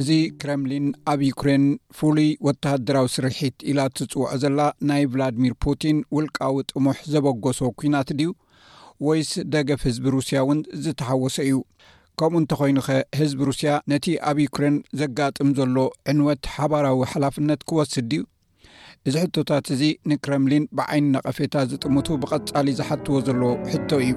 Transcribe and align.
እዚ 0.00 0.08
ክረምሊን 0.40 0.86
ኣብ 1.12 1.20
ዩክሬን 1.28 1.64
ፍሉይ 1.98 2.30
ወተሃደራዊ 2.46 3.06
ስርሒት 3.14 3.56
ኢላ 3.70 3.80
እትፅውዖ 3.90 4.28
ዘላ 4.42 4.60
ናይ 4.90 5.04
ቭላድሚር 5.12 5.54
ፑቲን 5.64 5.98
ውልቃዊ 6.16 6.58
ጥሙሕ 6.72 6.98
ዘበጎሶ 7.14 7.60
ኲናት 7.80 8.10
ድዩ 8.18 8.28
ወይስ 9.06 9.32
ደገፍ 9.54 9.82
ህዝቢ 9.88 10.04
ሩስያ 10.16 10.40
እውን 10.46 10.60
ዝተሓወሰ 10.86 11.36
እዩ 11.48 11.58
ከምኡ 12.20 12.38
እንተኮይኑ 12.42 12.78
ኸ 12.88 13.00
ህዝቢ 13.20 13.40
ሩስያ 13.50 13.72
ነቲ 13.92 14.06
ኣብ 14.30 14.40
ዩክሬን 14.46 14.76
ዘጋጥም 15.02 15.50
ዘሎ 15.60 15.76
ዕንወት 16.12 16.50
ሓባራዊ 16.56 17.00
ሓላፍነት 17.14 17.62
ክወስድ 17.70 18.06
ድዩ 18.12 18.22
እዚ 19.10 19.14
ሕቶታት 19.26 19.66
እዚ 19.76 19.82
ንክረምሊን 20.12 20.66
ብዓይኒ 20.80 21.06
ነቐፌታ 21.18 21.54
ዝጥምቱ 21.72 22.06
ብቐጻሊ 22.24 22.68
ዝሓትዎ 22.80 23.18
ዘለ 23.28 23.42
ሕቶ 23.74 23.90
እዩ 24.06 24.14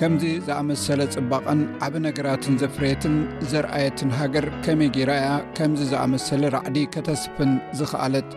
ከምዚ 0.00 0.24
ዝኣመሰለ 0.46 1.00
ጽባቐን 1.12 1.60
ዓብ 1.84 1.94
ነገራትን 2.04 2.58
ዘፍሬትን 2.62 3.14
ዘርአየትን 3.50 4.10
ሃገር 4.18 4.44
ከመይ 4.64 4.88
ጌይራ 4.96 5.10
እያ 5.20 5.30
ከምዚ 5.56 5.80
ዝኣመሰለ 5.92 6.42
ራዕዲ 6.56 6.76
ከተስፍን 6.94 7.52
ዝኽኣለት 7.78 8.28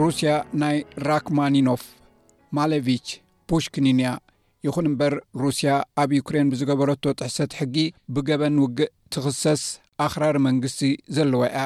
ሩስያ 0.00 0.30
ናይ 0.62 0.76
ራክማኒኖፍ 1.08 1.82
ማሌቪች 2.58 3.08
ፑሽኪኒንእያ 3.52 4.10
ይኹን 4.66 4.88
እምበር 4.90 5.14
ሩስያ 5.42 5.70
ኣብ 6.02 6.12
ዩክሬን 6.20 6.50
ብዝገበረቶ 6.52 7.04
ጥሕሰት 7.20 7.54
ሕጊ 7.60 7.76
ብገበን 8.14 8.58
ውግእ 8.64 8.92
ትኽሰስ 9.16 9.64
ኣኽራሪ 10.06 10.38
መንግስቲ 10.48 10.82
ዘለወ 11.18 11.42
እያ 11.50 11.64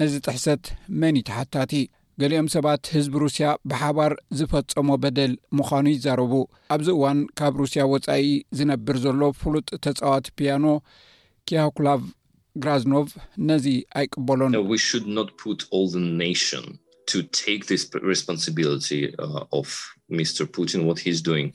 ነዚ 0.00 0.14
ጥሕሰት 0.28 0.64
መን 1.02 1.18
ይ 1.20 1.24
ተሓታቲ 1.30 1.72
ገሊኦም 2.20 2.48
ሰባት 2.54 2.88
ህዝቢ 2.94 3.12
ሩስያ 3.22 3.46
ብሓባር 3.70 4.12
ዝፈፀሞ 4.38 4.88
በደል 5.02 5.32
ምዃኑ 5.58 5.86
ይዛረቡ 5.94 6.32
ኣብዚ 6.74 6.88
እዋን 6.96 7.18
ካብ 7.38 7.54
ሩስያ 7.60 7.82
ወፃኢ 7.92 8.26
ዝነብር 8.58 8.96
ዘሎ 9.04 9.20
ፍሉጥ 9.42 9.68
ተፃዋት 9.84 10.26
ፒያኖ 10.38 10.64
ኪያኩላቭ 11.50 12.02
ግራዝኖቭ 12.64 13.08
ነዚ 13.50 13.66
ኣይቅበሎን 14.00 14.52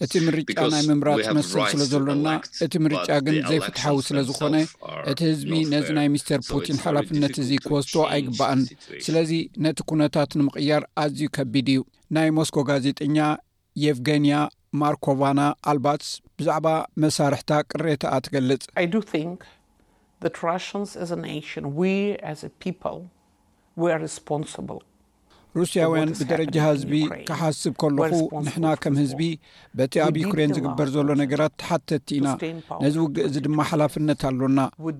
እቲ 0.06 0.14
ምርጫ 0.28 0.54
ናይ 0.74 0.84
ምምራ 0.90 1.10
መስል 1.38 1.62
ስለ 1.74 1.82
ዘሎና 1.92 2.28
እቲ 2.66 2.74
ምርጫ 2.86 3.08
ግን 3.26 3.36
ዘይፈትሐዊ 3.50 3.98
ስለ 4.10 4.18
ዝኾነ 4.28 4.56
እቲ 5.12 5.20
ህዝቢ 5.32 5.52
ነዚ 5.74 5.88
ናይ 6.00 6.08
ሚስተር 6.14 6.40
ፑቲን 6.52 6.78
ሓላፍነት 6.84 7.36
እዙ 7.44 7.50
ክወስቶ 7.66 7.96
ኣይግባአን 8.16 8.62
ስለዚ 9.08 9.32
ነቲ 9.66 9.78
ኩነታት 9.92 10.32
ንምቕያር 10.40 10.84
ኣዝዩ 11.04 11.26
ከቢድ 11.38 11.68
እዩ 11.74 11.82
ናይ 12.18 12.30
ሞስኮ 12.38 12.58
ጋዜጠኛ 12.70 13.18
የፍጌንያ 13.84 14.36
ማርኮቫና 14.84 15.42
ኣልባትስ 15.72 16.10
ብዛዕባ 16.40 16.68
መሳርሕታ 17.04 17.52
ቅሬታኣትገልጽ 17.72 18.64
ሩስያውያን 25.60 26.10
ብደረጃ 26.20 26.56
ህዝቢ 26.68 26.94
ክሓስብ 27.28 27.74
ከለኹ 27.82 28.16
ንሕና 28.46 28.66
ከም 28.84 28.96
ህዝቢ 29.02 29.22
በቲ 29.80 29.94
ኣብ 30.06 30.16
ዩክሬን 30.22 30.54
ዝግበር 30.58 30.88
ዘሎ 30.96 31.10
ነገራት 31.22 31.54
ተሓተቲ 31.62 32.10
ኢና 32.18 32.30
ነዚ 32.84 32.96
ውግእ 33.04 33.22
እዚ 33.30 33.36
ድማ 33.46 33.60
ሓላፍነት 33.70 34.24
ኣሎና 34.30 34.60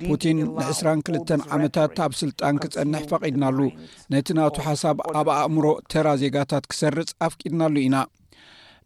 ፑቲን 0.10 0.38
ን22 0.46 1.34
ዓመታት 1.56 2.00
ኣብ 2.06 2.14
ስልጣን 2.22 2.60
ክፀንሕ 2.66 3.04
ፈቒድናሉ 3.12 3.58
ነቲ 4.16 4.28
ናቱ 4.40 4.58
ሓሳብ 4.68 5.00
ኣብ 5.22 5.30
ኣእምሮ 5.40 5.66
ተራ 5.94 6.08
ዜጋታት 6.24 6.68
ክሰርፅ 6.74 7.12
ኣፍቂድናሉ 7.28 7.76
ኢና 7.88 7.98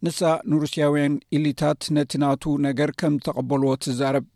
ንሳ 0.06 0.20
ንሩስያውያን 0.50 1.14
ኢሊታት 1.38 1.80
ነቲ 1.98 2.12
ናቱ 2.24 2.44
ነገር 2.68 2.90
ከም 3.00 3.14
ተቐበልዎ 3.28 3.72
ትዛረብ 3.84 4.26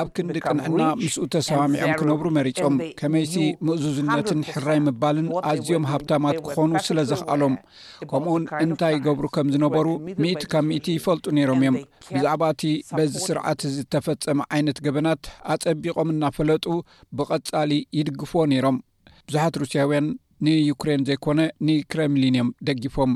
ኣብ 0.00 0.08
ክንዲ 0.16 0.36
ቅንዕና 0.48 0.82
ምስኡ 1.00 1.24
ተሰማሚዖም 1.34 1.90
ክነብሩ 2.00 2.26
መሪፆም 2.36 2.76
ከመይቲ 3.00 3.34
ምእዙዝነትን 3.68 4.40
ሕራይ 4.52 4.78
ምባልን 4.86 5.26
ኣዝዮም 5.50 5.84
ሃብታማት 5.90 6.36
ክኾኑ 6.46 6.72
ስለ 6.86 6.98
ዘኽኣሎም 7.10 7.54
ከምኡውን 8.10 8.44
እንታይ 8.64 8.94
ይገብሩ 8.98 9.26
ከም 9.34 9.48
ዝነበሩ 9.54 9.86
ምእቲ 10.24 10.42
ካብ 10.52 10.64
ሚእቲ 10.70 10.86
ይፈልጡ 10.98 11.26
ነይሮም 11.38 11.60
እዮም 11.64 11.76
ብዛዕባ 12.14 12.42
እቲ 12.54 12.62
በዚ 12.98 13.12
ስርዓት 13.28 13.62
ዝተፈፀመ 13.74 14.40
ዓይነት 14.58 14.80
ገበናት 14.86 15.22
ኣፀቢቖም 15.54 16.10
እናፈለጡ 16.14 16.64
ብቐጻሊ 17.20 17.70
ይድግፍዎ 17.98 18.44
ነይሮም 18.52 18.78
ብዙሓት 19.28 19.54
ሩስያውያን 19.64 20.08
ንዩክሬን 20.48 21.04
ዘይኮነ 21.10 21.40
ንክረምሊን 21.66 22.34
እዮም 22.38 22.48
ደጊፎም 22.68 23.12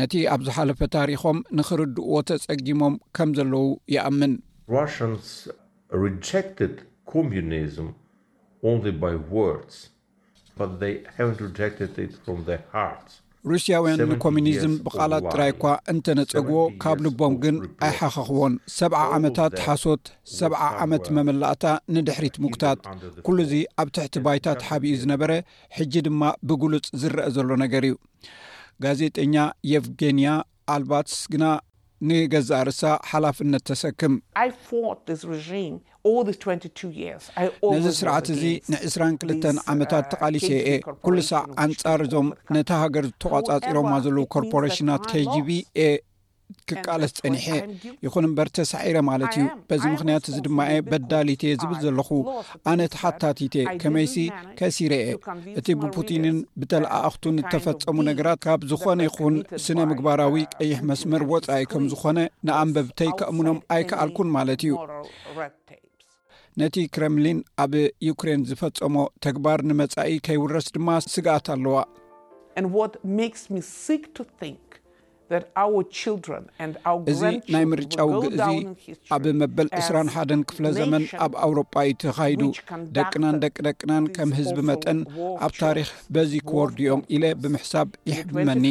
ነቲ 0.00 0.12
ኣብ 0.34 0.40
ዝሓለፈ 0.48 0.80
ታሪኾም 0.98 1.36
ንኽርድእዎ 1.58 2.12
ተጸጊሞም 2.30 2.94
ከም 3.16 3.28
ዘለዉ 3.38 3.64
ይኣምን 3.94 4.32
ሩስያውያን 13.50 14.00
ንኮሚኒዝም 14.12 14.72
ብቓላት 14.86 15.24
ጥራይ 15.32 15.50
እኳ 15.52 15.64
እንተነፀግቦ 15.92 16.50
ካብ 16.82 16.98
ልቦም 17.04 17.34
ግን 17.42 17.56
ኣይሓኽኽቦን 17.86 18.54
ሰብዓ 18.78 19.00
ዓመታት 19.16 19.54
ሓሶት 19.66 20.02
ሰብዓ 20.40 20.60
ዓመት 20.84 21.06
መመላእታ 21.18 21.64
ንድሕሪት 21.96 22.36
ምኩታት 22.44 22.80
ኩሉዙ 23.28 23.52
ኣብ 23.82 23.88
ትሕቲ 23.96 24.16
ባይታት 24.26 24.60
ሓብኡ 24.68 24.92
ዝነበረ 25.04 25.32
ሕጂ 25.78 25.94
ድማ 26.08 26.22
ብጉሉፅ 26.50 26.86
ዝረአ 27.02 27.28
ዘሎ 27.36 27.48
ነገር 27.64 27.84
እዩ 27.90 27.96
ጋዜጠኛ 28.84 29.36
የፍጌንያ 29.72 30.28
ኣልባትስ 30.76 31.18
ግና 31.34 31.44
ንገዛ 32.08 32.50
ርሳ 32.66 32.82
ሓላፍነት 33.08 33.62
ተሰክም 33.70 34.14
ነዚ 37.72 37.86
ስርዓት 37.98 38.26
እዙ 38.34 38.42
ን22 38.72 39.48
uh, 39.50 39.54
ዓመታት 39.72 40.04
ተቓሊሴ 40.12 40.46
እየ 40.60 40.76
ኩሉ 41.04 41.16
ሳዕ 41.30 41.42
ኣንጻር 41.64 42.00
እዞም 42.06 42.28
ነታ 42.56 42.70
ሃገር 42.84 43.04
ዝተቋጻፂሮማ 43.10 43.90
ዘለ 44.06 44.18
ኮርፖሬሽናት 44.36 45.02
kጂb 45.10 45.48
ኤ 45.88 45.88
ክቃለስ 46.70 47.12
ፀኒሐ 47.20 47.46
ይኹን 48.04 48.24
እምበር 48.28 48.48
ተሳዒረ 48.56 48.96
ማለት 49.10 49.34
እዩ 49.38 49.44
በዚ 49.70 49.82
ምክንያት 49.94 50.24
እዚ 50.30 50.36
ድማ 50.46 50.58
የ 50.72 50.78
በዳሊት 50.90 51.42
ዝብል 51.60 51.78
ዘለኹ 51.84 52.08
ኣነቲሓታቲት 52.72 53.54
ከመይሲከሲረ 53.82 54.92
እየ 55.02 55.18
እቲ 55.60 55.68
ብፑቲንን 55.82 56.38
ብተለኣኣኽቱ 56.62 57.24
ንተፈፀሙ 57.36 57.96
ነገራት 58.10 58.40
ካብ 58.46 58.60
ዝኾነ 58.72 59.00
ይኹን 59.08 59.36
ስነ 59.66 59.78
ምግባራዊ 59.92 60.34
uh, 60.44 60.48
ቀይሕ 60.60 60.78
መስመር 60.90 61.22
ወፃኢ 61.32 61.62
ከም 61.72 61.84
ዝኾነ 61.92 62.18
ንኣንበብተይ 62.48 63.10
ከእምኖም 63.20 63.60
ኣይከኣልኩን 63.76 64.28
ማለት 64.36 64.60
እዩ 64.66 64.74
ነቲ 66.60 66.76
ክረምሊን 66.94 67.38
ኣብ 67.62 67.72
ዩክሬን 68.08 68.40
ዝፈጸሞ 68.48 68.96
ተግባር 69.24 69.60
ንመጻኢ 69.70 70.10
ከይውረስ 70.26 70.66
ድማ 70.76 70.88
ስጋኣት 71.14 71.48
ኣለዋ 71.56 71.76
እዚ 77.10 77.22
ናይ 77.54 77.64
ምርጫው 77.72 78.08
ግእዚ 78.22 78.40
ኣብ 79.16 79.24
መበል 79.40 79.68
2ራን 79.84 80.08
1ደን 80.14 80.42
ክፍለ 80.50 80.64
ዘመን 80.78 81.04
ኣብ 81.26 81.32
አውሮጳ 81.44 81.74
ዩተኻይዱ 81.90 82.42
ደቅናን 82.96 83.38
ደቂ 83.44 83.56
ደቅናን 83.68 84.06
ከም 84.16 84.32
ህዝቢ 84.38 84.58
መጠን 84.70 85.00
ኣብ 85.46 85.52
ታሪኽ 85.62 85.90
በዚ 86.16 86.32
ክወርድኦም 86.50 87.02
ኢለ 87.18 87.24
ብምሕሳብ 87.44 87.88
ይሕብመኒ 88.12 88.66